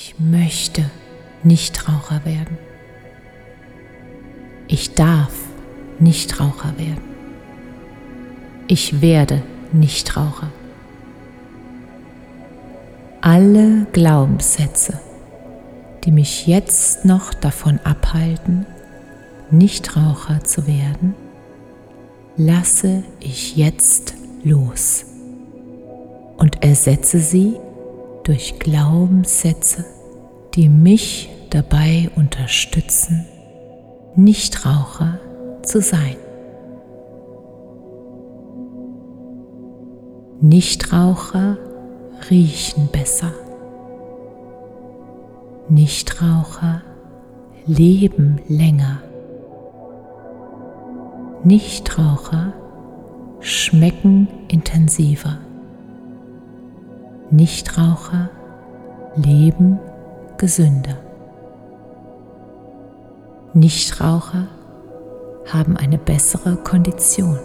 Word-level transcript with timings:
Ich 0.00 0.14
möchte 0.20 0.88
Nichtraucher 1.42 2.24
werden. 2.24 2.56
Ich 4.68 4.94
darf 4.94 5.32
Nichtraucher 5.98 6.78
werden. 6.78 7.02
Ich 8.68 9.02
werde 9.02 9.42
Nichtraucher. 9.72 10.52
Alle 13.22 13.88
Glaubenssätze, 13.92 15.00
die 16.04 16.12
mich 16.12 16.46
jetzt 16.46 17.04
noch 17.04 17.34
davon 17.34 17.80
abhalten, 17.82 18.66
Nichtraucher 19.50 20.44
zu 20.44 20.68
werden, 20.68 21.16
lasse 22.36 23.02
ich 23.18 23.56
jetzt 23.56 24.14
los 24.44 25.06
und 26.36 26.62
ersetze 26.62 27.18
sie 27.18 27.56
durch 28.28 28.58
Glaubenssätze, 28.58 29.86
die 30.54 30.68
mich 30.68 31.30
dabei 31.48 32.10
unterstützen, 32.14 33.24
Nichtraucher 34.16 35.18
zu 35.62 35.80
sein. 35.80 36.16
Nichtraucher 40.42 41.56
riechen 42.28 42.88
besser. 42.92 43.32
Nichtraucher 45.70 46.82
leben 47.64 48.42
länger. 48.46 49.00
Nichtraucher 51.44 52.52
schmecken 53.40 54.28
intensiver. 54.48 55.38
Nichtraucher 57.30 58.30
leben 59.14 59.78
gesünder. 60.38 60.96
Nichtraucher 63.52 64.46
haben 65.52 65.76
eine 65.76 65.98
bessere 65.98 66.56
Kondition. 66.56 67.38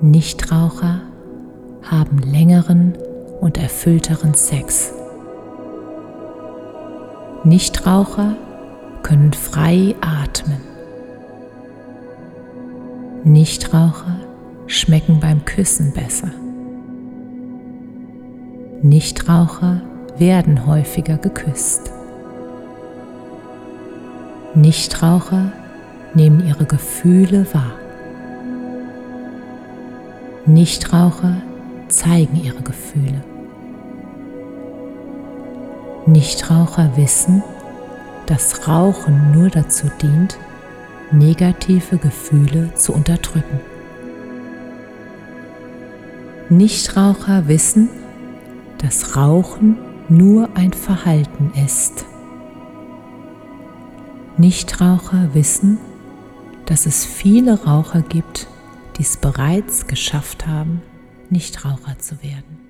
Nichtraucher 0.00 1.00
haben 1.82 2.18
längeren 2.18 2.96
und 3.40 3.58
erfüllteren 3.58 4.34
Sex. 4.34 4.92
Nichtraucher 7.42 8.36
können 9.02 9.32
frei 9.32 9.96
atmen. 10.00 10.60
Nichtraucher 13.24 14.20
schmecken 14.68 15.18
beim 15.18 15.44
Küssen 15.44 15.92
besser. 15.92 16.30
Nichtraucher 18.84 19.80
werden 20.18 20.66
häufiger 20.66 21.16
geküsst. 21.16 21.92
Nichtraucher 24.56 25.52
nehmen 26.14 26.44
ihre 26.44 26.64
Gefühle 26.64 27.46
wahr. 27.54 27.74
Nichtraucher 30.46 31.36
zeigen 31.86 32.42
ihre 32.42 32.60
Gefühle. 32.62 33.22
Nichtraucher 36.06 36.90
wissen, 36.96 37.44
dass 38.26 38.66
Rauchen 38.66 39.30
nur 39.30 39.48
dazu 39.48 39.86
dient, 40.02 40.38
negative 41.12 41.98
Gefühle 41.98 42.74
zu 42.74 42.92
unterdrücken. 42.92 43.60
Nichtraucher 46.48 47.46
wissen, 47.46 47.88
dass 48.82 49.16
Rauchen 49.16 49.76
nur 50.08 50.50
ein 50.54 50.72
Verhalten 50.72 51.52
ist. 51.64 52.04
Nichtraucher 54.36 55.34
wissen, 55.34 55.78
dass 56.66 56.86
es 56.86 57.04
viele 57.04 57.62
Raucher 57.64 58.02
gibt, 58.02 58.48
die 58.96 59.02
es 59.02 59.16
bereits 59.16 59.86
geschafft 59.86 60.46
haben, 60.46 60.82
Nichtraucher 61.30 61.98
zu 61.98 62.22
werden. 62.22 62.61